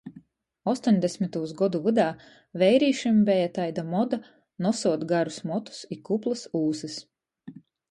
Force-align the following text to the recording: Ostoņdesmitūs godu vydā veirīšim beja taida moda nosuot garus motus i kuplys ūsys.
Ostoņdesmitūs 0.71 1.51
godu 1.59 1.81
vydā 1.87 2.05
veirīšim 2.63 3.21
beja 3.29 3.51
taida 3.59 3.85
moda 3.93 4.21
nosuot 4.69 5.07
garus 5.15 5.39
motus 5.53 5.85
i 5.97 6.01
kuplys 6.11 6.45
ūsys. 6.65 6.99